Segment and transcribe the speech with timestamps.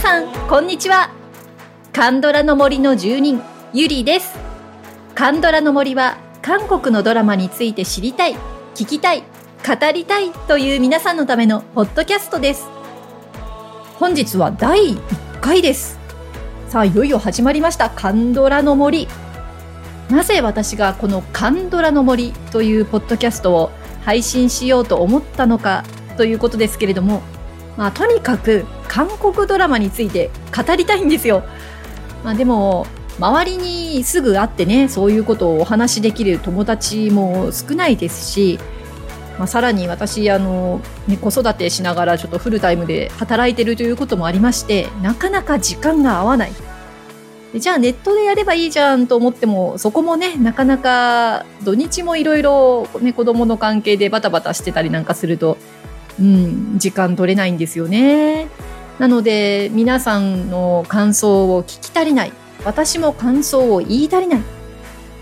[0.00, 1.10] 皆さんこんにちは。
[1.92, 3.42] カンドラの森の住人
[3.74, 4.38] ゆりです。
[5.16, 8.36] カンドラの森は韓国のドラマについて知りたい
[8.76, 9.24] 聞きたい
[9.66, 12.68] 語りたいという皆さんのためのポッドキャストです。
[13.98, 15.98] 本日は第1回です。
[16.68, 17.90] さあいよいよ始まりました。
[17.90, 19.08] カンドラの森。
[20.10, 23.72] なぜ私がこのカンドラの森というポッドキャストを
[24.04, 25.82] 配信しようと思ったのか
[26.16, 27.20] ということですけれども
[27.78, 28.66] まあ、とにかく
[28.98, 31.44] 韓国ドラマについて語りたいんですよ。
[32.24, 32.84] まあ、でも
[33.20, 38.58] 周りにすぐ会ってねそういうことをお話しできる友達も少ないですし、
[39.38, 46.52] まあ、さらに私あの、ね、子育てしながらちょっとフルタイムで働いてるということもありましてなかなか時間が合わない
[47.52, 55.56] でじゃあネットでやればいいじゃんと思ってもそこもねなかなか土日もいろいろ子供の関係でバタバタしてたりなんかすると
[56.20, 58.48] うん、時間取れないんですよね。
[58.98, 62.32] なので皆さんの感想を聞き足りない。
[62.64, 64.40] 私も感想を言い足りない。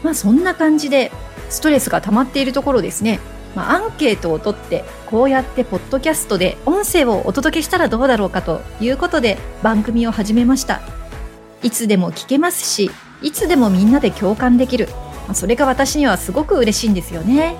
[0.02, 1.12] まあそんな感じで
[1.50, 3.20] ストレスが溜まっているところですね、
[3.54, 10.80] まあ、アンケートを取ってこうやってポッドキャストで音声をお届けしたらどうだろうかということで番組を始めました。
[11.62, 12.90] いつでも聞けますし
[13.22, 14.88] いつでもみんなで共感できる、
[15.26, 17.56] まあ、それが私にはすごく嬉しいんですよね。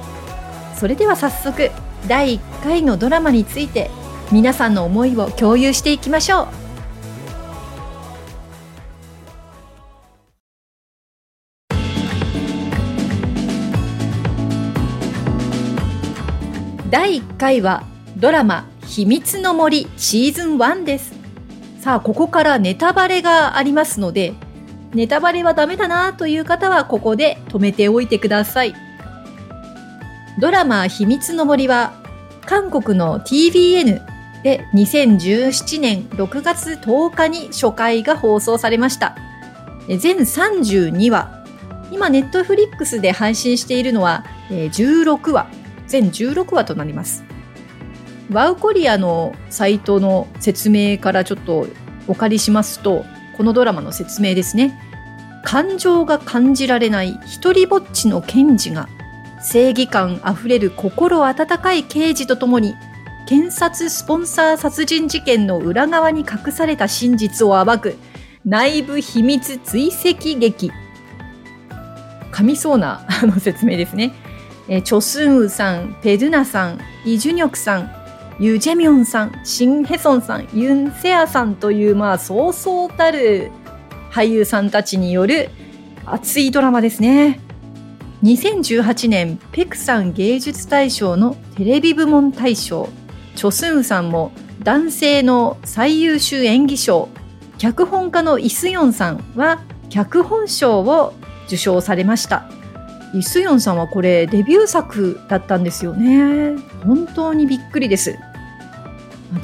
[0.78, 1.70] それでは早速
[2.06, 3.91] 第1回のドラマについて
[4.33, 6.47] 皆さんの思いを共有していきましょう。
[16.91, 17.85] 第1回は
[18.17, 21.15] ドラマ「秘密の森」シーズン1です。
[21.81, 24.35] さあここからネタバレがありますので
[24.93, 28.75] ネタバレはダメだなという方はここで止めておいてください。
[30.41, 31.92] ドラマ秘密の森は
[32.45, 34.16] 韓国の TVN
[34.46, 39.17] で2017年6月10日に初回が放送されました。
[39.89, 41.45] 全32話。
[41.90, 45.48] 今ネットフリックスで配信しているのは16話。
[45.89, 47.24] 全16話となります。
[48.30, 51.67] ワウコリアのサイトの説明からちょっと
[52.06, 53.05] お借りしますと、
[53.36, 54.80] このドラマの説明ですね。
[55.42, 58.89] 感情が感じられない一人ぼっちの検事が
[59.42, 62.77] 正義感あふれる心温かい刑事とともに
[63.27, 67.97] 検察スポンサー殺人事件の裏側に隠された真実を暴く
[68.45, 70.70] 内部秘密追跡劇
[72.31, 74.13] 噛みそうな あの説明ですね。
[74.69, 77.91] えチョスンウさん、ペドゥナさん、イ・ジュニョクさん、
[78.39, 83.51] ユ・ジェミョンさん、シン・ヘソンさん、ユン・セアさんという、まあ、そうそうたる
[84.11, 85.51] 俳優さんたちによる
[86.05, 87.41] 熱いドラマですね。
[88.23, 92.89] 2018年ペクさん芸術大賞のテレビ部門大賞
[93.36, 94.33] チョスンさんも
[94.63, 97.08] 男性の最優秀演技賞
[97.58, 101.14] 脚本家のイスヨンさんは脚本賞を
[101.47, 102.51] 受賞されました。
[103.14, 106.57] イスヨンさんはこれデビュー作だったんですよね。
[106.85, 108.19] 本当にびっくりです。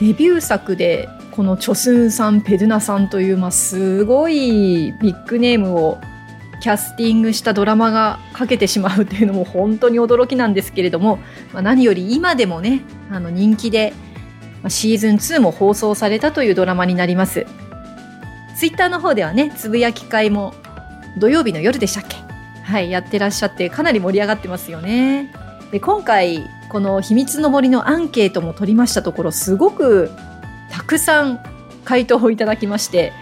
[0.00, 5.98] デビュー作でこのチョスンさんペドゥナさんという、まあ、すごいビッグネームを
[6.62, 11.18] キャスティングしたドラマがかけてしまうっていうのも本当に驚きなんですけれども、
[11.52, 13.92] まあ、何より今でもねあの人気で、
[14.62, 17.46] まあ、シーズン2も放送されたというドラマになります。
[18.56, 20.54] ツイッターの方ではねつぶやき会も
[21.18, 22.16] 土曜日の夜でしたっけ？
[22.62, 25.34] はいやってらっしゃってかなり盛り上がってますよね。
[25.72, 30.10] で今回この「秘密の森」のアンケートも取りましたところすごく
[30.70, 31.40] たくさん
[31.84, 33.12] 回答をいただきまして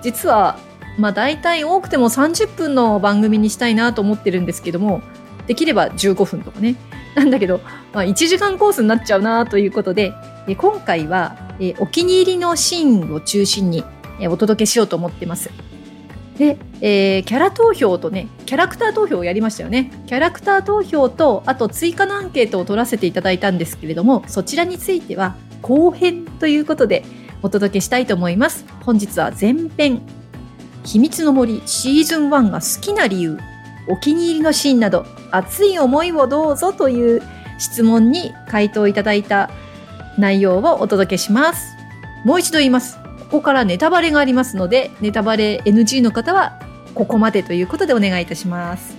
[0.00, 0.56] 実は
[0.98, 5.02] まあ大体多くても30分の番組にしたいなと思ってるんですけども
[5.46, 6.76] できれば15分とかね。
[7.14, 7.60] なんだけど、
[7.92, 10.12] まあ、1時間コースになっちゃうなということで
[10.58, 11.36] 今回は
[11.78, 13.84] お気に入りのシーンを中心に
[14.28, 15.50] お届けしようと思ってます。
[16.36, 19.92] で、えー、キャラ投票とねキャラクター投票をやりましたよね。
[20.06, 27.04] キャラクター投票とあと追加のアンケートを取らせていただいたんですけれどもそちらについては後編ということで
[27.42, 28.64] お届けしたいと思います。
[28.84, 30.02] 本日は前編。
[30.84, 33.38] 秘密の森シーズン1が好きな理由、
[33.88, 37.22] お気に入りのシーンなど、熱い思いをどうぞという
[37.58, 39.50] 質問に回答いただいた
[40.18, 41.74] 内容をお届けします。
[42.24, 42.98] もう一度言います。
[43.30, 46.60] ここからネタバレがありますので、ネタバレ NG の方は
[46.94, 48.96] ここまでということでお願いいたします。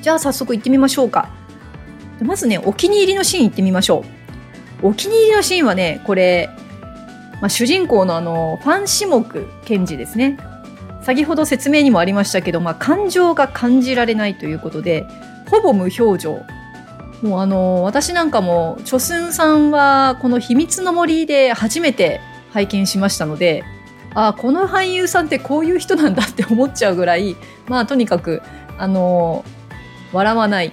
[0.00, 1.28] じゃあ早速行ってみましょうか。
[2.22, 4.04] まずね、お気に入りのシーン行ってみましょ
[4.82, 4.88] う。
[4.88, 6.48] お気に入りのシーンはね、これ、
[7.40, 10.38] まあ、主人公のあのファン・シモク検事ですね
[11.02, 15.06] 先ほど説明にもありましたけど、まあ、感情が感じられないということで
[15.50, 16.42] ほぼ無表情
[17.22, 22.20] もうあの私なんかもチョスンさんはこの「秘密の森」で初めて
[22.52, 23.64] 拝見しましたので、
[24.14, 27.36] あこの俳優さんってこういう人なんだって思っちゃうぐらい、
[27.66, 28.42] まあとにかく、
[28.78, 29.44] あの
[30.12, 30.72] 笑わない。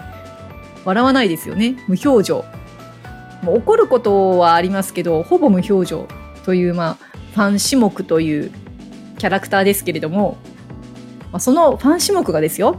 [0.84, 1.76] 笑わないですよね。
[1.88, 2.46] 無表情。
[3.42, 6.08] もう怒ることはありますけど、ほぼ無表情
[6.46, 8.52] という、まあ、ファン種目という
[9.18, 10.38] キャラクターですけれども、
[11.32, 12.78] まあ、そのファン種目がですよ、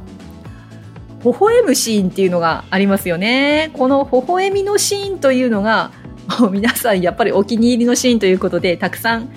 [1.24, 3.70] 微笑むシーンっていうのがありますよね。
[3.74, 5.90] この微笑みのシーンというのが、
[6.40, 9.28] も う皆さんやっぱりお気に入りのシーンということで、たくさん、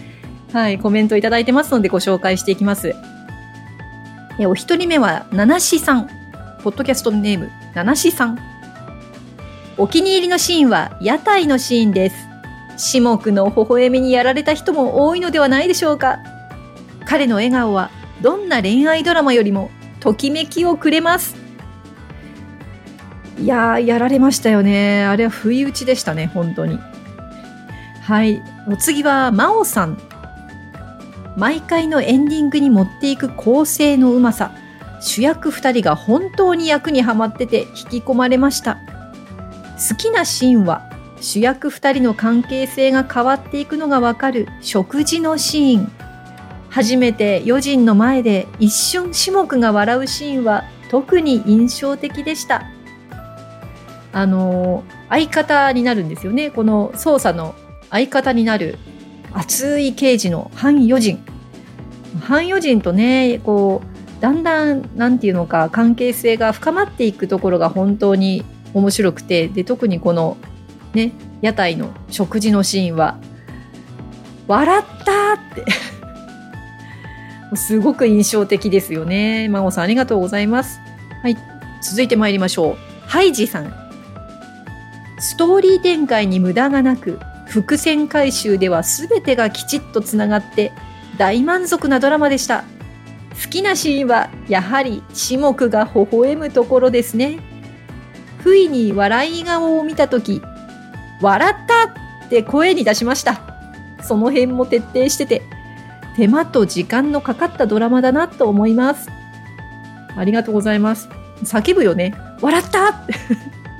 [0.53, 2.93] はい、コメントいただいてますのでご紹介していきます。
[4.39, 6.07] えお一人目は、七しさん。
[6.63, 8.39] ポッドキャストネーム、七しさん。
[9.77, 12.28] お気に入りのシーンは、屋台のシーンです。
[12.79, 16.19] 至目の微笑みにやられた人も多いのではないでしょうか。
[17.05, 17.91] 彼の笑顔は、
[18.21, 21.35] どんな恋愛ドラマよりも、ときめきをくれます。
[23.37, 25.03] いやー、やられましたよね。
[25.03, 26.79] あれは不意打ちでしたね、本当に。
[28.01, 28.41] はい。
[28.67, 29.97] お次は、真央さん。
[31.35, 34.51] 毎回のエンディングに持っていく構成のうまさ。
[35.01, 38.77] 主役2人が本当に役にはまってて引き込まれました。
[39.89, 40.88] 好きなシーンは？
[41.21, 45.91] 主役2人の関係性が変わっていくのがわかる食事のシーン。
[46.69, 52.63] 初めて余人の前で一瞬種目が笑うシーンは特に印象的でした。
[54.11, 56.51] あの相方になるんですよね。
[56.51, 57.55] この捜査の
[57.89, 58.77] 相方になる
[59.31, 61.19] 熱い刑事のハン・ヨジン。
[62.21, 68.43] ハン・ヨジンとね、こう、だんだん、なんていうのか、関係性が深まっていくところが本当に
[68.73, 70.37] 面白くて、で、特にこの、
[70.99, 73.17] ね、屋台の食事のシーンは、
[74.47, 75.65] 笑ったって
[77.55, 79.47] すごく印象的ですよね。
[79.47, 80.79] 真央さんありがとうございます。
[81.23, 81.37] はい。
[81.81, 82.77] 続いて参りましょう。
[83.07, 83.73] ハイジさん。
[85.19, 90.71] ストーリー展開に無駄がなく、伏線回収では全てがきちっとつながって
[91.17, 92.63] 大満足なドラマでした。
[93.41, 97.39] 好きなシーンはやはり志目が微笑むところですね。
[98.43, 100.41] 不意に笑い顔を見たとき、
[101.21, 101.87] 笑った
[102.25, 103.41] って声に出しました。
[104.01, 105.41] その辺も徹底してて、
[106.15, 109.09] 手間と時間のかかったドラマだなと思います。
[110.15, 111.09] ありがとうございます。
[111.43, 112.13] 叫ぶよね。
[112.41, 113.13] 笑ったって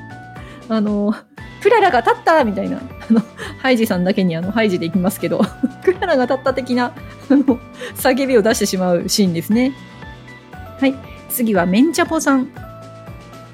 [0.70, 1.14] あの、
[1.62, 3.22] クララが立ったみたいな、あの、
[3.62, 5.42] ハイジさんだけにあの、ハイジでいきますけど、
[5.84, 6.94] クララが立った的な、
[7.30, 7.60] あの、
[7.96, 9.74] 叫びを出してしまうシーンですね。
[10.80, 10.96] はい。
[11.30, 12.48] 次は、メンチャポさん。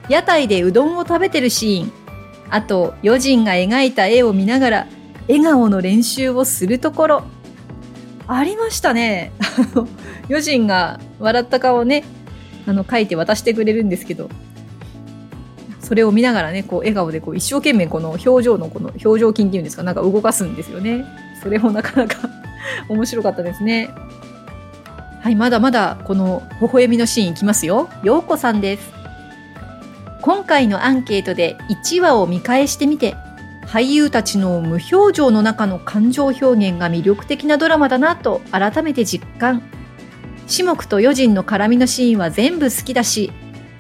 [0.10, 2.05] 屋台でうどんを食べてるシーン。
[2.50, 4.88] あと、余人が描いた絵を見ながら、
[5.28, 7.24] 笑顔の練習をするところ。
[8.28, 9.32] ありましたね。
[10.30, 12.04] 余人が笑った顔をね、
[12.68, 14.30] あの、書いて渡してくれるんですけど、
[15.80, 21.06] それを見ながらね、こう、笑顔でこう、一生懸命この表情のこの表情筋っていうんですか、なんか動かすんですよね。
[21.42, 22.30] それもなかなか
[22.90, 23.90] 面白かったですね。
[25.22, 27.90] はい、まだまだこの微笑みのシーンいきますよ。
[28.04, 29.05] ようこさんです。
[30.26, 33.16] 今回のアンケートで1話を見返してみて、
[33.62, 39.62] 俳優たちの無表情の中の感情表現が魅力的なドラマだなと改めて実感。
[40.48, 43.32] 志目と余人の絡みのシーンは全部好きだし、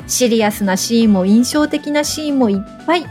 [0.05, 3.08] シリアスなシーンも印象的なシーンもいっぱい。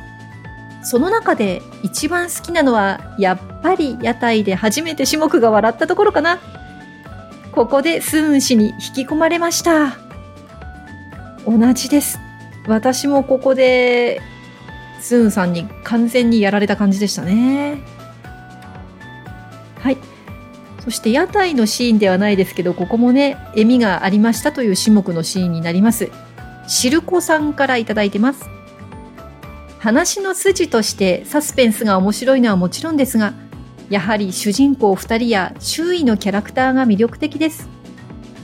[0.85, 6.39] その中で一番好きなのは、やっぱり屋台で初めて種目が笑ったところかな。
[7.51, 9.97] ここでスーン氏に引き込まれました。
[11.45, 12.24] 同じです。
[12.67, 14.21] 私もここで、
[15.01, 17.79] スーンさんに完全にやられた感じでしたね。
[19.81, 19.99] はい。
[20.83, 26.11] そして屋台のシーンではないですけど、ここもね、笑みがありましたという種目のシーンになります。
[26.67, 28.49] しるこさんからいただいてます。
[29.79, 33.35] 話の筋としてサスペンスが面白いのはもちろんですが、
[33.91, 37.69] やはり主人公2人や周囲のキャラクターが魅力的です。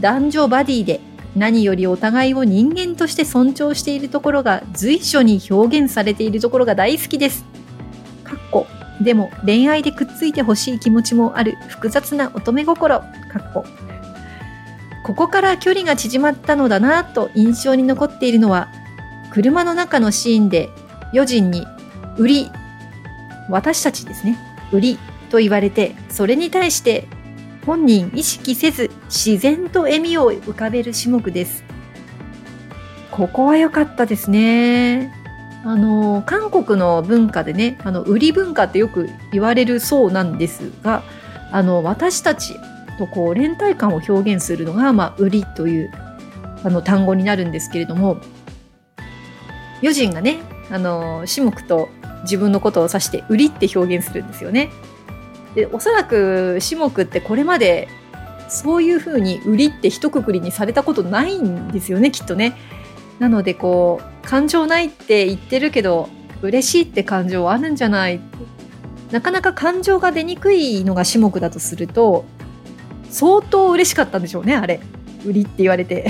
[0.01, 1.01] 男女バディで
[1.41, 7.47] 何よりお互いを人間として尊重しているところが随所に表現されているところが大好きです。
[8.25, 8.67] かっこ
[9.01, 13.01] でも恋愛でくっついてほしい気持ちもある複雑な乙女心。
[13.01, 13.07] か
[13.39, 13.65] っこ
[15.03, 18.69] ここから距離が縮まったのだなと印象に残っているのは、
[19.33, 20.69] 車の中のシーンで
[21.15, 21.67] 余人に
[22.19, 22.51] 売り、
[23.49, 24.39] 私たちですね、
[24.73, 24.99] 売り
[25.31, 27.09] と言われて、それに対して
[27.67, 31.65] 本人意識せず自然と笑みを浮かべる種目です。
[33.11, 35.13] ここは良かったですね。
[35.65, 41.03] あの、韓国の文化でね、あの、売り文化ってよく言われるそうなんですが、
[41.53, 42.55] あの、私たち
[43.01, 45.91] とこう連帯感を表現するのが、まあ、売りという
[46.63, 48.19] あの単語になるんですけれども
[49.81, 50.39] 余人がね
[50.71, 51.89] あの志目と
[52.23, 54.69] 自分のことを指して売りって表現するんですよね。
[55.55, 57.89] でおそらく志木ってこれまで
[58.49, 62.57] そういうふうに売りって一括りにされたことないんですよねきっとね。
[63.19, 66.09] なのでこう感情ないって言ってるけど
[66.43, 68.21] 嬉しいって感情あるんじゃない。
[69.11, 72.25] なかなか感情が出にくいのが種目だとすると
[73.11, 74.81] 相当嬉しかったんでしょうねあれ。
[75.25, 76.09] 売りって言われて。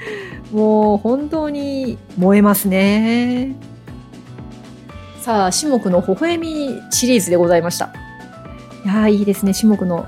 [0.52, 3.56] もう本当に燃えますね。
[5.20, 8.03] さあ種目の微笑みシリーズでございました。
[8.84, 10.06] いやいいですね種目の。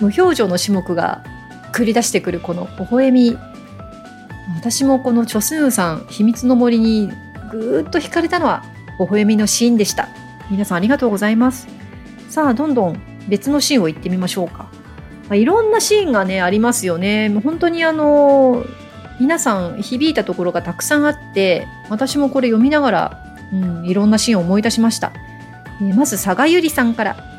[0.00, 1.24] 無表情の種目が
[1.72, 3.38] 繰り出してくるこの微笑み。
[4.56, 7.10] 私もこのチョスンさん秘密の森に
[7.50, 8.64] ぐーっと惹かれたのは
[8.98, 10.08] 微笑みのシーンでした。
[10.50, 11.68] 皆さんありがとうございます。
[12.28, 14.70] さあどんどん別のシーンを行ってみましょうか、
[15.28, 17.28] まあ、いろんなシーンがねありますよね。
[17.28, 18.64] もう本当にあの
[19.20, 25.12] 皆さん響いたところがたくさんあって私もこれ読みながら、うん、いろんなシーンを思い出しました、
[25.82, 27.37] えー、まず佐賀ゆりさんから。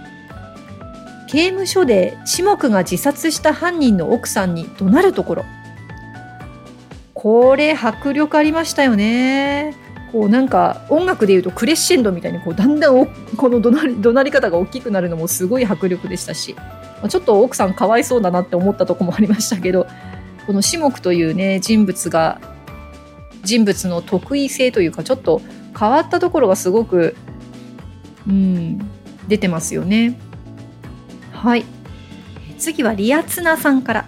[1.29, 5.45] 刑務所で志木が自殺した犯人の奥さんに怒鳴るところ。
[7.13, 9.75] これ迫力ありましたよね。
[10.11, 13.05] こうなんか音楽でいうとクレッシェンドみたいにこうだんだん
[13.37, 13.69] この怒
[14.11, 16.55] 鳴り方が大きくなるのもすごい迫力でしたし、
[17.03, 19.85] ま、ちょっと奥さんかわいそうだなって思ったとこもありましたけど
[20.47, 22.41] この志木というね人物が
[23.43, 25.41] 人物の特異性というかちょっと
[25.79, 27.15] 変わったところがすごく
[28.27, 28.79] うん
[29.27, 30.19] 出てますよね。
[31.39, 31.63] はい。
[32.57, 34.05] 次はリアツナさんから。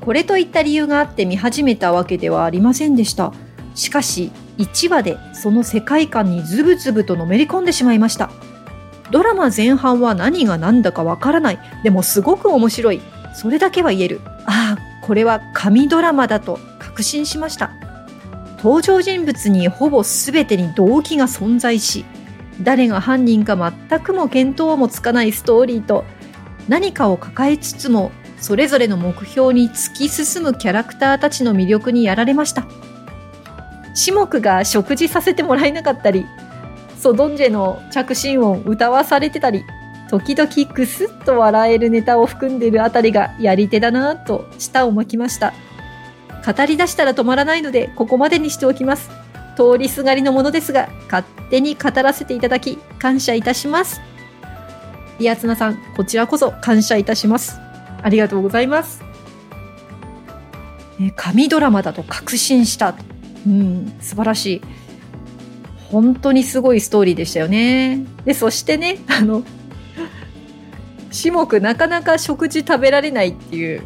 [0.00, 3.34] これといった理由があって見始めたわけではありませんでした。
[3.74, 8.30] しかし1話でその世界観にズブズブとのめり込んでしまいました。
[9.10, 11.58] ドラマ前半は何が何だかわからない。
[11.84, 13.02] でもすごく面白い。
[13.34, 14.20] それだけは言える。
[14.46, 17.72] ああこれは神ドラマだと確信しました。
[18.56, 22.06] 登場人物にほぼ全てに動機が存在し
[22.62, 23.56] 誰が犯人か
[23.88, 26.04] 全くも見当もつかないストーリーと
[26.68, 32.66] 何かを抱えつつもそれぞれの目標に突き進むキャラクターたちの魅力にやられました。
[33.94, 36.24] 志木が食事させてもらえなかったり
[36.98, 39.64] ソドンジェの着信音歌わされてたり
[40.08, 45.52] 時々クスッと笑えるネタを含んでいるあたりがやり手だなぁと舌を巻きました。
[46.44, 49.10] 語り出したら止まらないのでここまでにしておきます。
[49.56, 54.00] 通りすがりのものですが、勝手に語らせていただき、感謝いたします。
[55.18, 57.58] リアツナさん、こちらこそ感謝いたします。
[58.02, 59.02] ありがとうございます。
[61.00, 62.94] え神ドラマだと確信した。
[63.46, 64.62] うん、素晴らしい。
[65.90, 68.04] 本当にすごいストーリーでしたよね。
[68.24, 69.42] で、そしてね、 あの、
[71.10, 73.82] 種目なかなか食事食べられないっていう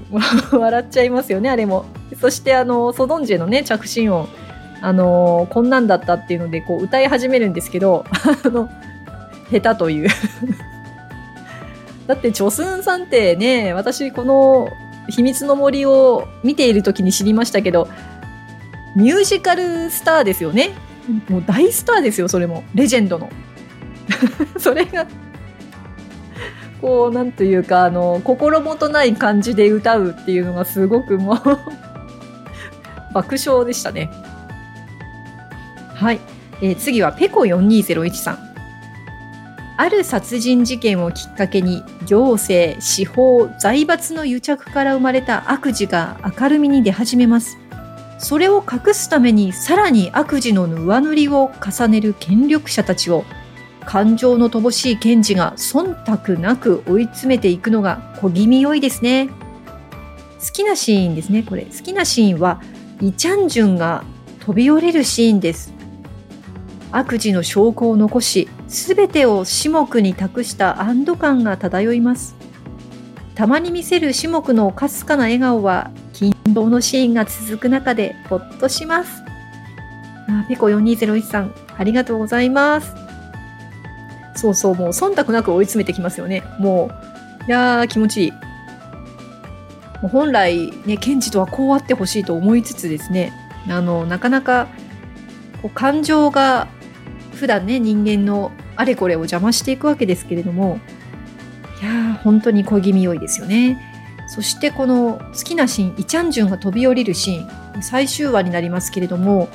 [0.52, 1.86] 笑っちゃいますよねあれも
[2.20, 4.28] そしてあのソドンジェのね着信音
[4.84, 8.04] あの、こんなんだったっていうのでこう歌い始めるんですけど
[8.44, 8.68] あの
[9.50, 10.08] 下手という。
[12.06, 14.68] だってチョスンさんってね私この
[15.08, 17.88] 「秘密の森」を見ている時に知りましたけど
[18.94, 20.72] ミュージカルスターですよね。
[21.30, 22.62] もう大スターですよそれも。
[22.74, 23.30] レジェンドの。
[24.58, 25.06] それが
[26.82, 31.38] こうなんというかあの心もとない感じで歌うっていうのがすごくもう
[33.14, 34.10] 爆笑でしたね。
[35.94, 36.20] はい、
[36.60, 38.54] えー、次はペコ4201さん
[39.76, 47.58] ある殺人事件をきっかけに行政、司法、財閥の癒着から生まれた悪事が明るみに出始めます。
[48.18, 53.24] それを隠すためにさらに悪事の上塗りを重ねる権力者たちを
[53.84, 59.28] 感情の乏しい検事が忖度なく追い詰めていくのが小気味良いですね。
[60.40, 61.62] 好きなシーンですね、これ。
[61.62, 62.62] 好きなシーンは、
[63.00, 64.04] イチャンジュンが
[64.40, 65.73] 飛び降りるシーンです。
[66.96, 72.36] 悪事の証拠を残し、すべてを種目に託した安堵感が漂います。
[73.34, 79.24] たまに見せる種目のかすかな笑顔は、金棒のシーンが続く中でほっとします。
[80.28, 82.94] あペコ4201さん、ありがとうございます。
[84.36, 86.44] そうそう、もう忖度なく追い詰めてきますよね。
[86.60, 86.90] も
[87.42, 88.30] う、いやー、気持ちいい。
[88.30, 88.38] も
[90.04, 93.32] う本来、ね、検事とはこうあってほしいと思いつつですね、
[93.68, 94.68] あの、なかなか、
[95.60, 96.68] こう感情が
[97.34, 100.80] 普段ね人間のあれこれを邪魔していくわけですけれども
[101.82, 103.90] いや本当に小気味良いですよね。
[104.26, 109.48] そしてこの好きなシーンイチャンジュンが飛び降りるシーン最終話になりますけれども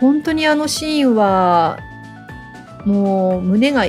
[0.00, 1.78] 本当にあのシーンは
[2.84, 3.84] もう胸が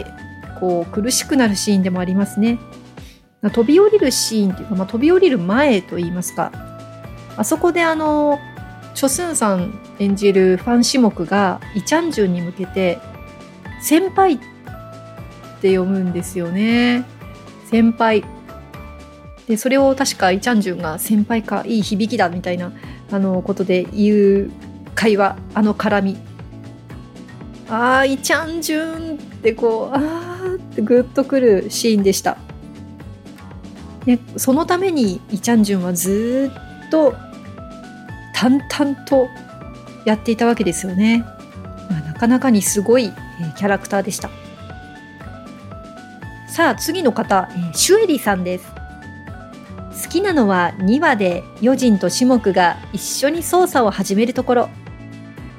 [0.60, 2.60] こう苦しくなるシーンでもありますね。
[3.42, 6.52] 飛び降りるシーンというか、まあ、飛び降りる前といいますか
[7.38, 8.40] あそこであの
[8.94, 13.00] チョスンさん演じるファン・シモクがイ・チャンジュンに向けて
[13.82, 14.38] 先輩っ
[15.62, 17.06] て読むんですよね。
[17.70, 18.24] 先輩。
[19.48, 22.72] で、それを確かイチャンジュンが先輩か、いい響きだみたいな、
[23.12, 24.52] あの、ことで言う
[24.96, 26.18] 会話、あの絡み。
[27.70, 32.38] ああ、イチャンジュンってこう、ああってグッとくるシーンでした。
[34.06, 36.52] ね、そのためにイチャンジュンはず
[36.88, 37.14] っと
[38.42, 39.30] 淡々と
[40.04, 41.24] やっていたわけですよね。
[41.92, 44.32] まあ、なかなかにすごい、えー、キャラクターでした。
[46.48, 48.66] さあ次の方、えー、シュエリさんです。
[50.04, 54.70] 好きなのは2話で余人とシモクが一緒に操作を始めるところ。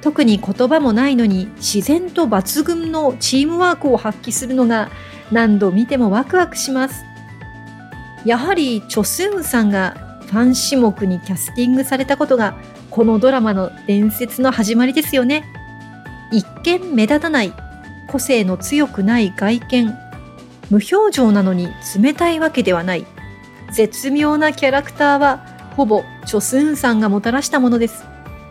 [0.01, 4.91] 特に言葉もないのに自然と抜群のチームワークを発揮するのが
[5.31, 7.05] 何度見てもワクワクします。
[8.25, 12.57] やはりチョスンさんがファン種目にキャスティングされたことが
[12.91, 15.45] このドラマの伝説の始まりですよね。
[16.33, 17.53] 一見目立たない
[18.09, 19.95] 個性の強くない外見。
[20.71, 21.69] 無表情なのに
[22.03, 23.05] 冷たいわけではない。
[23.75, 25.45] 絶妙なキャラクターは
[25.77, 28.07] ほぼチョスンさんがもたらしたものです。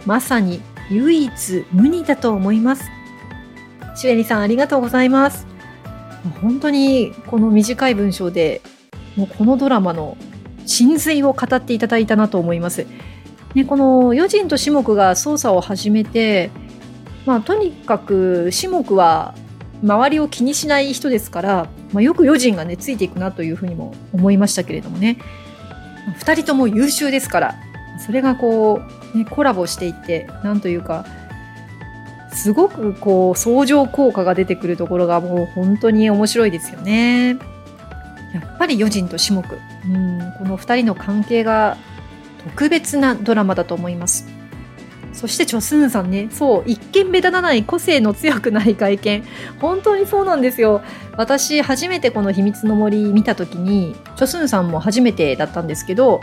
[0.06, 0.62] まさに
[0.92, 2.84] 唯一無二だと思います。
[3.96, 5.48] シュエリさんありがとうございます。
[6.44, 8.62] 本当にこの短い文章で
[9.16, 10.16] もうこのドラマの
[10.72, 12.88] 真髄を語っていただいたなと思います。
[13.54, 16.52] ね、この余人と志木が捜査を始めて、
[17.26, 19.36] まあ、とにかく志木は
[19.84, 25.18] 周りを気にしない人ですから、まあ、よく余人がねついていくなというふうにも思いましたけれどもね
[26.20, 27.56] 2人とも優秀ですから
[28.06, 28.82] それがこ
[29.14, 31.06] う、ね、コラボしていってなんというか
[32.34, 37.38] すごくこう相乗効果が出てくるところがもう本当に面白いですよね。
[38.34, 41.78] やっぱり余人と志木うんこの2人の関係が
[42.44, 44.28] 特別なドラマだと思います。
[45.14, 46.30] そしてチョスンさんね。
[46.32, 49.24] そう一見目立たない個性の強くない外見。
[49.60, 50.82] 本当にそうなんですよ。
[51.18, 56.22] 私初めてこの「秘密の森」見た時にチョスンさんも初めてだったんですけど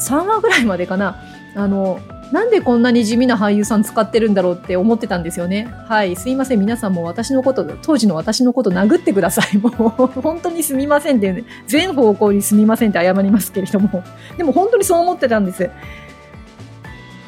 [0.00, 1.16] 3話ぐらいまでかな。
[1.54, 2.00] あの
[2.34, 5.72] なんでこんなに地味な俳優さん使ってるんだろうって思ってたんですよね。
[5.86, 6.58] はい、すいません。
[6.58, 9.58] 皆さんも私のこと、当時の私のこと殴ってください。
[9.62, 9.72] もう、
[10.20, 14.02] 本当にすみませんって、ね、全方向にすみませんって謝りますけれども。
[14.36, 15.70] でも本当にそう思ってたんです。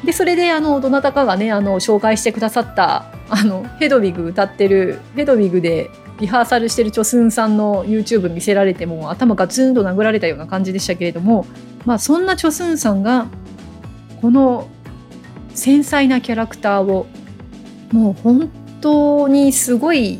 [0.03, 5.89] で、それで、あの、どなたかがね、あの、紹介してくださった、あの、ヘドウィグ歌ってる、ヘドウィグで
[6.19, 11.45] リハーサルしてるチョスンさんの YouTube 見せられても頭がツンと殴られたような感じでしたけれども、
[11.85, 13.27] まあ、そんなチョスンさんが、
[14.21, 14.67] この
[15.57, 17.07] 繊細なキャラクターを。
[17.91, 20.19] もう本当にすごい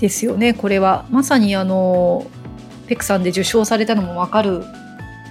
[0.00, 1.06] ですよねこれは。
[1.10, 2.26] まさにあの
[2.86, 4.62] ペクさんで受賞されたのも分かる。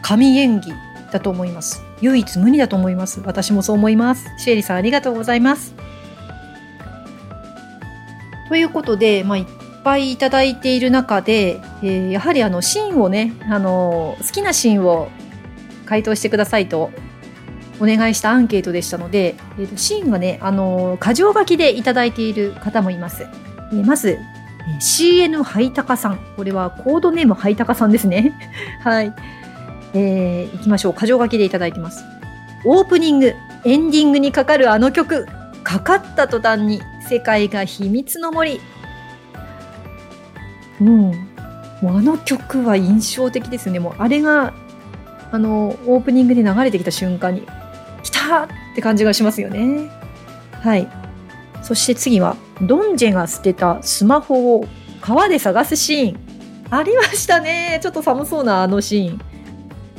[0.02, 0.74] 神演技
[1.12, 1.84] だと思います。
[2.02, 3.22] 唯一無二だと思います。
[3.24, 4.26] 私もそう思います。
[4.40, 5.76] シエリさんありがとうございます。
[8.50, 9.46] ということで、まあ、いっ
[9.84, 15.10] ぱいいただいている中で、えー、やはりあのシーンをねあの好きなシーンを
[15.86, 16.92] 回答してくださいと
[17.82, 23.24] お願いしたアンケートでしたので、えー、とシーンはね、あのー、箇条書きでいただいている方もいます。
[23.74, 24.20] えー、まず、え、
[24.80, 26.20] CN ハイタカさん。
[26.38, 28.34] これはコードネームハイタカさんですね。
[28.84, 29.14] はい。
[29.96, 30.96] えー、いきましょう。
[30.98, 32.04] 箇条書きでいただいてます。
[32.66, 33.34] オープニング、
[33.66, 35.28] エンディングにかかるあの曲。
[35.64, 38.62] かかった途端に世界が秘密の森。
[40.80, 41.12] うん。
[41.82, 43.80] もうあの曲は印象的ですね。
[43.80, 44.54] もうあれが
[45.32, 47.48] あのオープニングで流れてきた瞬間に
[48.32, 49.90] たって感じがしますよね。
[50.62, 50.88] はい。
[51.62, 54.66] そして次は、ドンジェが捨てたスマホを
[55.02, 56.20] 川で探すシーン。
[56.70, 57.80] ありましたね。
[57.84, 59.22] ちょっと寒そうなあのシーン。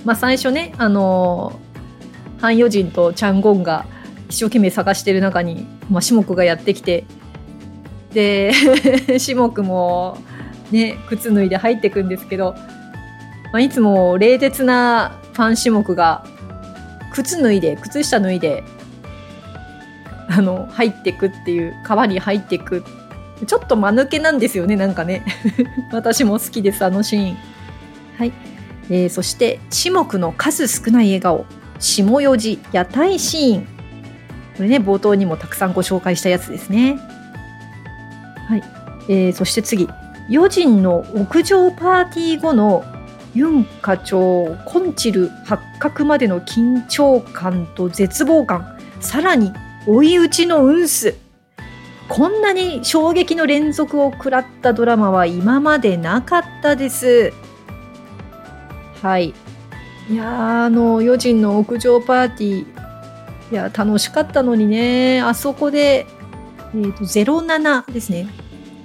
[0.05, 3.85] まあ最初ね、あのー、ハンヨジンとチャンゴンが
[4.29, 7.05] 一生懸命探してる中に、まあ、シモクがやってきて、
[8.15, 8.53] で、
[9.21, 10.17] シモクも
[10.71, 12.55] ね、靴脱いで入ってくんですけど、
[13.53, 16.25] まあ、いつも冷徹なファン種目が
[17.13, 18.65] 靴脱いで靴下脱いで
[20.29, 22.85] あの入ってくっていう川に入ってく。
[23.47, 25.25] ちょっと間抜けなんですよねなんかね。
[25.93, 27.37] 私も好きですあのシーン。
[28.17, 28.33] はい、
[28.89, 31.45] えー、そして種目の数少ない笑顔。
[31.79, 33.67] 下四時屋台シーン。
[34.57, 36.99] これね冒頭にもたくさんご紹介したやつですね。
[38.49, 38.63] はい、
[39.09, 39.89] えー、そして次。
[40.31, 42.85] 余人の屋上パーティー後の
[43.35, 49.53] ユン課長コンチル発覚までの緊張感と絶望感さらに
[49.87, 51.17] 追い打ちの運数
[52.09, 57.33] こんなに衝撃の連続を食らったドラマは今までなかったです。
[59.01, 59.33] はい。
[60.11, 65.23] いやあの余人の屋上パーティーいや楽しかったのにね。
[65.23, 66.07] あそこで、
[66.75, 68.29] えーと、07ですね。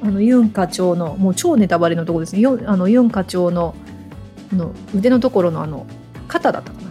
[0.01, 2.47] あのユン課長のもう超ネタバレのところですね。
[2.65, 3.75] あのユン課長の
[4.53, 5.86] の腕のところのあの
[6.27, 6.88] 肩だったかな。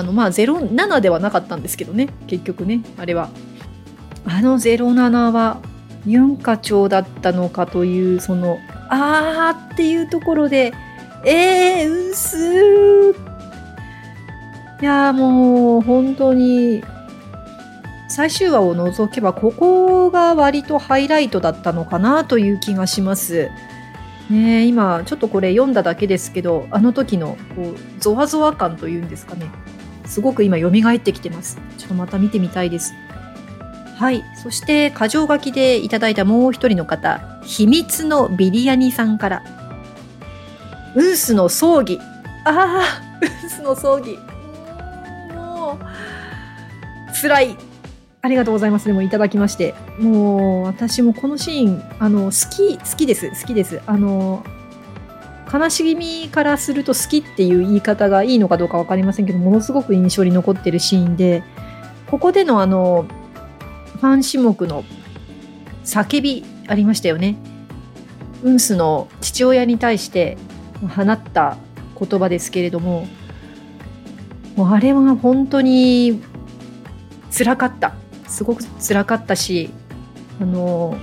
[0.00, 2.08] あのまあ07ではなかったんですけどね。
[2.26, 3.30] 結局ねあれは。
[4.26, 5.58] あの07は
[6.06, 10.72] ユン課長だったのかというそのあーっていうところで
[11.24, 13.14] えー、うんすー
[14.82, 16.82] いやもう本当に
[18.08, 23.50] 最終話を除けばここが割とハイライトだったのかなという気がします。
[24.30, 29.50] ね、今ちょっとこれ読んだだけですけどあの時のこうゾワゾワ感というんですかね。
[30.06, 31.58] すごく今蘇ってきてます。
[31.76, 32.94] ちょっとまた見てみたいです。
[33.96, 34.24] はい。
[34.42, 39.42] そして箇条書きでいただいたもう一人の方秘密のビリヤニさんから。
[40.94, 41.98] ウンスの葬儀。
[42.44, 44.18] ああウンスの葬儀。
[45.34, 47.56] もう辛い。
[48.24, 48.86] ありがとうございます。
[48.86, 49.74] でもいただきまして。
[49.98, 53.28] もう私もこのシーン、あの、好き、好きです。
[53.28, 53.82] 好きです。
[53.84, 54.42] あの、
[55.52, 61.42] 悲しみからすると好きっていう言い方がいいのかどうか分かりませんけど、ものすごく印象に残ってるシーンで、
[62.06, 63.04] ここでのあの、
[63.92, 64.84] ファン種目の
[65.84, 67.36] 叫びありましたよね。
[68.42, 70.38] ウンスの父親に対して
[70.96, 71.58] 放った
[72.00, 73.06] 言葉ですけれども、
[74.56, 76.22] もうあれは本当に
[77.30, 77.96] 辛かった。
[78.34, 79.70] すごく辛かったし
[80.40, 80.98] あの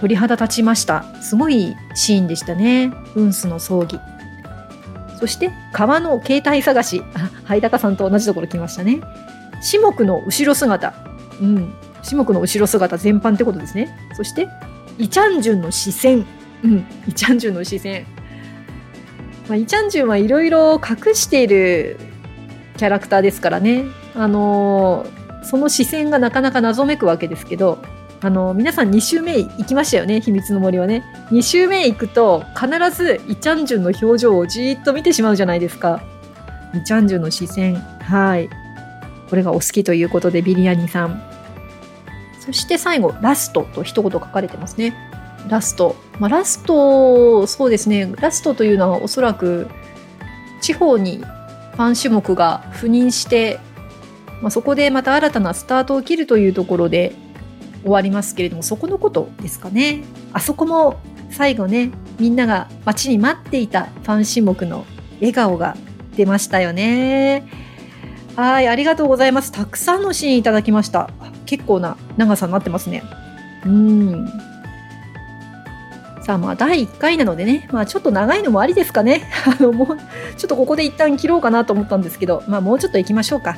[0.00, 1.02] 鳥肌立ちました。
[1.20, 2.92] すごいシーンでしたね。
[3.16, 3.98] ウンスの葬儀。
[5.18, 7.02] そして川の携帯探し。
[7.14, 9.00] あ ハイダカさんと同じところ来ましたね。
[9.68, 10.94] 種目の後ろ姿。
[11.40, 11.72] うん。
[12.04, 13.88] 種目の後ろ姿全般ってことですね。
[14.16, 14.48] そして
[14.98, 16.24] イチャンジュンの視線。
[16.62, 16.86] うん。
[17.08, 18.06] イチャンジュンの視線。
[19.48, 21.98] まあ、イチャンジュンはいろいろ隠している
[22.76, 23.82] キャラクターですからね。
[24.14, 27.78] あのーその視線がなかなか謎めくわけですけど
[28.20, 31.04] あの皆さん2周目行きましたよね秘密の森はね。
[31.30, 36.02] 2周目行くと必ずイチャンジュンの表情をじーっと見てしまうじゃないですか。
[36.74, 37.76] イチャンジュンの視線。
[37.76, 38.50] はい。
[39.30, 41.22] これがお好きということでビリヤニさん。
[42.40, 44.94] そして最後ラストと一言書かれてますね。
[45.48, 48.12] ラスト、まあ、ラストそうですね。
[48.16, 49.68] ラストというのはおそらく
[50.60, 53.60] 地方にファン種目が赴任して
[54.40, 57.12] まあ、そこでまた新たなスタートを切るというところで
[57.82, 60.04] 終わりますけれどもそこのことですかね。
[60.32, 60.98] あそこも
[61.30, 64.84] 最後ねみんなが待ちに待っていたファン種目の
[65.16, 65.76] 笑顔が
[66.16, 67.48] 出ましたよね。
[68.36, 69.52] はいありがとうございます。
[69.52, 71.10] たくさんのシーンいただきました。
[71.46, 73.02] 結構な長さになってますね。
[73.64, 74.28] うん。
[76.22, 79.30] さあまあ第1回なのでね、まあちょっと長いのもありですかね。
[79.46, 79.96] あのもう
[80.36, 83.56] ちょっとここで一旦切ろうかなと思ったんですけど、まあもうちょっと行きましょうか。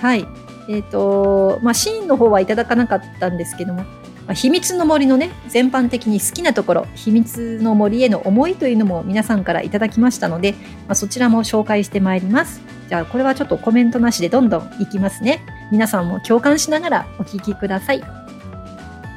[0.00, 0.26] はい。
[0.68, 3.86] えっ、ー、と、まあ、シーンの方はいただかなかったんですけども、ま
[4.28, 10.52] あ、秘密の森のね、全般的に好きなところ、秘密の森への思いというのも皆さんからいただきましたので、
[10.86, 12.60] まあ、そちらも紹介してまいります。
[12.88, 15.44] じゃあ、これはちょっとコメントなしでどんどんいきますね。
[15.72, 18.02] 皆さんも共感しながらお聞きください。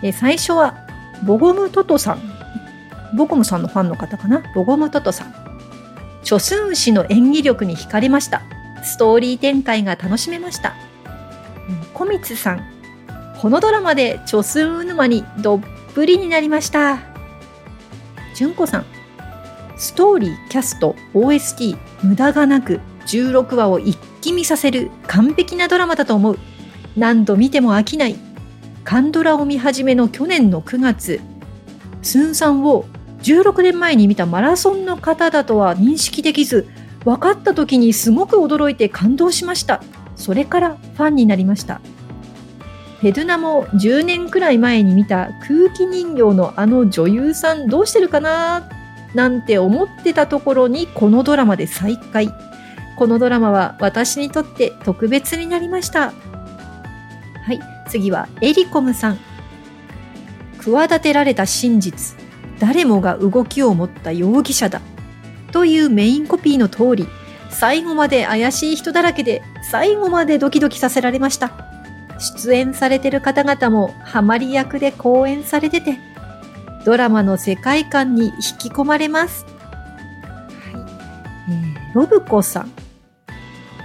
[0.03, 0.75] え最初は、
[1.23, 2.19] ボゴムトトさん。
[3.15, 4.43] ボゴムさんのファンの方かな？
[4.55, 5.33] ボゴムトトさん。
[6.23, 8.41] チョスン氏の演技力に惹かれました。
[8.83, 10.75] ストーリー展開が楽しめました。
[11.93, 12.61] 小光さん、
[13.39, 15.61] このドラマでチョスンウ沼にどっ
[15.93, 16.99] ぷりになりました。
[18.35, 18.85] 純子さん、
[19.77, 26.39] ストーリー、キャスト、OST、無駄がなく16話を一気見させる完璧なドラマだと思う。
[26.95, 28.15] 何度見ても飽きない。
[28.83, 31.21] カンドラを見始めの去年の9月、
[32.01, 32.85] スンさんを
[33.21, 36.67] 16年前に見たマラソンの方だとは認識できず、
[37.05, 39.83] 分かった時にすごく驚いて感動しました。
[40.15, 41.81] それからファンになりました。
[43.01, 48.69] ペドゥナも10年くらい前に見た空気人形のあの女優さんどうしてるかな？
[49.13, 52.29] なんて思ってたところにこのドラマで再会。
[52.97, 56.11] このドラマは私にとって特別になりました。
[56.11, 56.13] は
[57.51, 59.19] い、次はエリコムさん。
[60.59, 62.17] 企てられた真実。
[62.59, 64.79] 誰もが動きを持った容疑者だ。
[65.53, 67.07] というメインコピーの通り、
[67.49, 71.51] 最後まで怪しい人だらけで、最後までドキドキさせられました。
[72.19, 75.99] 出演されてる方々もハマり役で講演されてて、
[76.85, 79.45] ドラマの世界観に引き込まれます。
[80.73, 80.83] はい
[81.51, 82.71] えー、ロブコさん。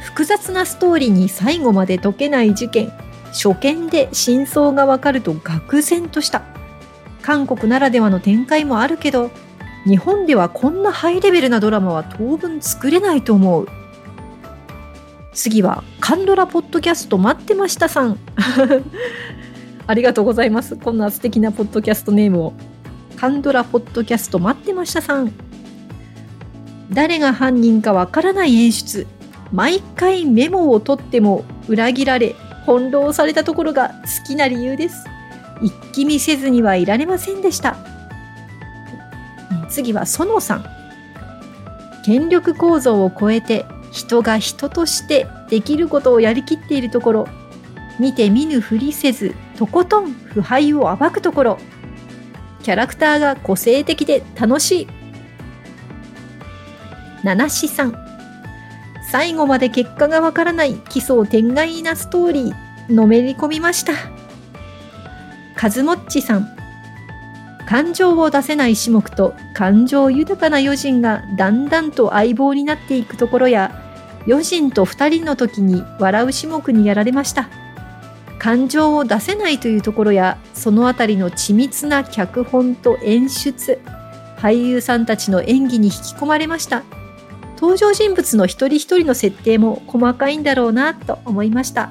[0.03, 2.93] 複雑なストーリーに最後まで解けない事件、
[3.27, 6.43] 初見で真相がわかると愕然とした。
[7.21, 9.31] 韓国ならではの展開もあるけど、
[9.87, 13.69] 日本ではこんなハイレベルなドラマは当分作れないと思う。
[15.33, 18.19] 次は、カンドラポッドキャスト待ってましたさん。
[19.87, 20.77] ありがとうございます。
[20.77, 22.53] こんな素敵なポッドキャストネームを。
[23.17, 25.33] カンドラポッドキャスト待ってましたさん。
[26.91, 29.07] 誰が犯人かわからない演出。
[29.53, 32.35] 毎回メモを取っても裏切られ、
[32.67, 35.07] 翻弄されたところが好きな理由です。
[35.63, 37.98] 一気見せずにはいられませんでした。
[39.69, 40.65] 次は園さん。
[42.05, 47.29] 権力構造を超えて人が人としてできることをやりきっているところ、
[47.99, 51.59] 見て見ぬふりせず、とことん腐敗を暴くところ、
[52.63, 54.89] キャラクターが個性的で楽しい。
[57.25, 57.97] 七志さん。
[59.11, 63.93] 最後まで結果がわからない奇想天外なストーリー、のめり込みました。
[65.55, 66.58] かずもっちさん。
[67.69, 73.79] 感情を出せない種目と感情豊かな余人がだんだんと相棒になっていくところや、
[74.27, 77.51] 余人と二人の時に笑う種目にやられました。
[78.39, 83.79] 感情を出せないというところや、そのあたりの緻密な脚本と演出、
[84.39, 86.85] 俳優さんたちの演技に引き込まれました。
[87.57, 91.91] 登場人物の一人一人の設定も細かいんだろうなと思いました。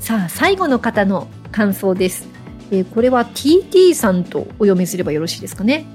[0.00, 2.33] さあ、最後の方の感想です。
[2.74, 5.86] えー、これは TT さんとお読みすればよろしいですかね。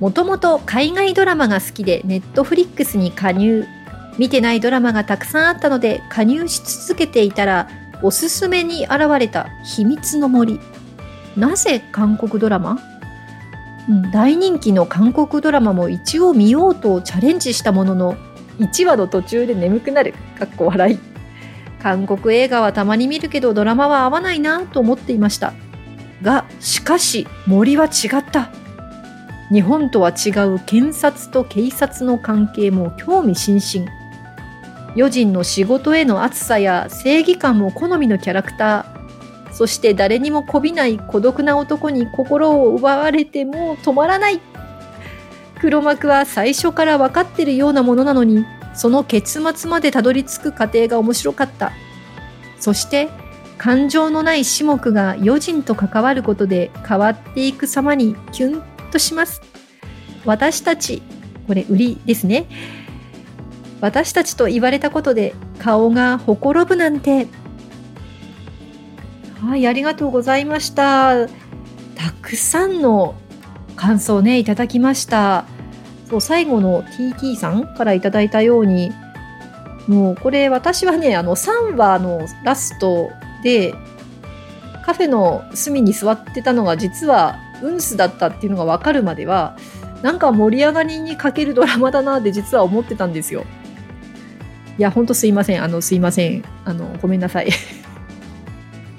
[0.00, 3.66] もともと海外ドラマが好きでネットフリックスに加入。
[4.16, 7.68] 見てないドラマがたくさんあったので加入し続けていたら
[8.02, 10.58] おすすめに現れた秘密の森。
[11.36, 12.78] なぜ韓国ドラマ、
[13.88, 18.16] うん、大人気の韓国ドラマも一応見ようとチャレンジしたものの
[18.58, 20.14] 1話の途中で眠くなる。
[20.38, 21.07] かっこ笑い。
[21.82, 25.52] 韓国映画はたまに見るけどドラマは合わないなと思っていました。
[26.22, 28.50] がしかし森は違った。
[29.50, 33.90] 日本とは違う検察と警察の関係も興味津々。
[34.94, 39.52] 余人の仕事への熱さや正義感も好みのキャラクター。
[39.52, 44.40] そして誰にもこびない孤独な男に心を奪われても止まらない。
[45.60, 48.44] 黒幕は最初から分かってるようなものなのに
[48.78, 51.72] その結末までたどり着く過程が面白かった
[52.58, 53.08] そして
[53.58, 59.42] 感情のない種目が余人と関わることで変わっていく様にキュンとします
[60.24, 61.02] 私たち
[61.46, 62.46] これ売りですね
[63.80, 67.26] 私たちと言われたことで顔がほころぶなんて。
[69.40, 71.28] はい、ありがとうございました。
[71.94, 73.14] たくさんの
[73.76, 75.44] 感想ね、いただきました。
[76.08, 78.92] そう最後の TT さんからいただいたように、
[79.86, 83.10] もうこれ私はね、あの3話のラスト
[83.42, 83.74] で
[84.84, 89.56] カフェの隅に座ってたのが実はウンスだったっていうのが分かるまでは
[90.02, 93.44] なんか盛り上がりに欠けるドラマだなって実は思ってたんですよ。
[94.78, 95.62] いや、ほんとすいません。
[95.62, 96.44] あの、すいません。
[96.64, 97.48] あの、ごめんなさい。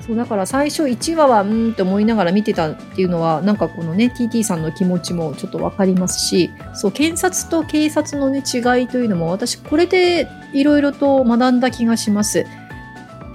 [0.10, 12.48] そう、だから最初1話は、うんって思いながら見てたっていうのは、なんかこのね、TT さんの気持ちもちょっとわかりますし、そう、検察と警察のね、違いというのも、私、これでいろいろと学んだ気がします。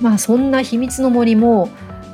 [0.00, 1.68] まあ、そんな秘密の森も、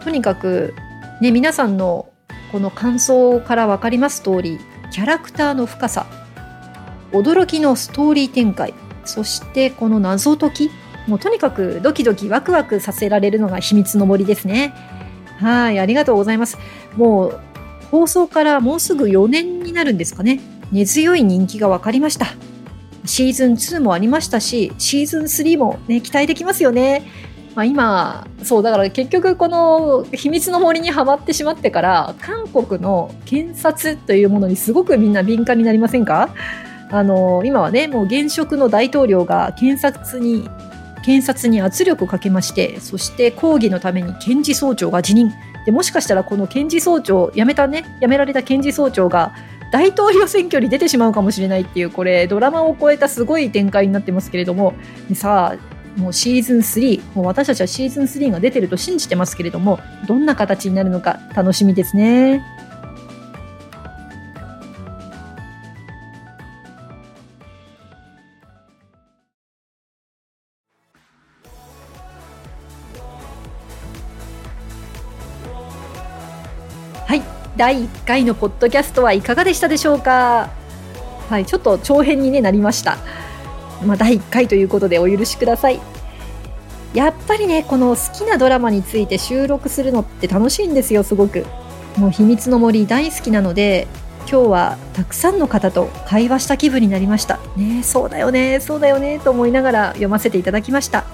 [0.05, 0.75] とにかく、
[1.23, 2.11] ね、皆さんの
[2.53, 4.59] この感想から分かります通り、
[4.93, 6.05] キャラクターの深さ、
[7.13, 8.75] 驚きのストーリー展開、
[9.07, 10.71] そしてこの謎解き
[11.11, 14.73] もうとにかくドキドキワクワクさせられるのが秘密の森ですね。
[15.39, 16.57] はいありがとうございます。
[16.97, 17.41] もう
[17.91, 20.41] 放送からもうすぐ4年になるんですかね。
[20.71, 22.27] 根強い人気が分かりました。
[23.05, 27.03] シーズン2もありましたしシーズン3もね期待できますよね。
[27.57, 36.33] まあ、今そうだから結局この秘密の森にはまってしまってから韓国の検察というものにすごくみんな敏感になりませんか？
[36.93, 40.49] あの今はねもう現職の大統領が検察に
[41.03, 45.33] 検察に圧力をかけましてそして抗議のために検事総長が辞任
[45.67, 49.35] でもしかしたらこの検事総長辞めたね辞められた検事総長が
[49.71, 54.75] 大統領選挙に出てしまうかもしれないっていうこれドラマを超えたすごい展開になってますけれども
[55.15, 62.45] さあもうシーズン3もう私たちはシーズン3が出てると信じてますけれどもどんな形になるのか楽しみですね。
[77.61, 80.49] 第1回のポッドキャストはいかがでしたでしょうか？
[81.29, 82.97] はい、ちょっと長編に、ね、なりました。
[83.85, 85.79] まあ、第1回ということでお許しください。
[86.95, 91.45] やっぱりね、この好きなドラマについて収録するのって楽しいんですよ、すごく。
[91.99, 93.89] もう秘密の森大好きなので、
[94.21, 97.41] 今日はたくさんの方と会話した気分になりました。
[97.59, 101.05] ねそうだよね、そうだよね、と思いながら読ませていただきました。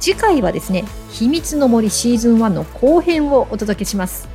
[0.00, 4.31] 次回はですね秘密の森シーズン1の後編をお届けします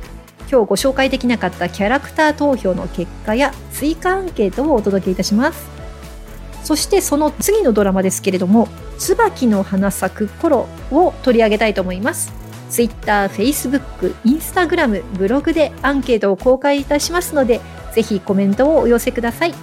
[0.50, 5.68] 今日ご紹介できなかったキャラクター投票の結果や追加アンケートをお届けいたします。
[6.64, 12.32] そしてその次のドラマですけれども椿の花咲く頃を取り上げたいと思います。
[12.70, 17.60] Twitter、Facebook、Instagram、ブログでアンケートを公開いたしますので
[17.94, 19.54] ぜひコメントをお寄せください。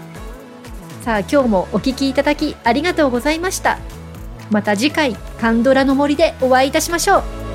[1.01, 3.77] さあ今日もお聞きいただきありがとうございました。
[4.49, 7.54] また次回カンドラの森でお会いいたしましょう。